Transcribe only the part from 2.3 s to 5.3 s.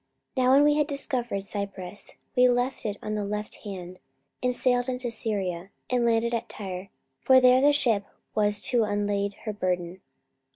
we left it on the left hand, and sailed into